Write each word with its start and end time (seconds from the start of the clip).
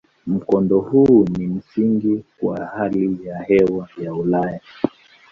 Mkondo 0.27 0.79
huu 0.79 1.25
ni 1.37 1.47
msingi 1.47 2.23
kwa 2.39 2.65
hali 2.65 3.27
ya 3.27 3.39
hewa 3.43 3.89
ya 3.97 4.13
Ulaya. 4.13 4.61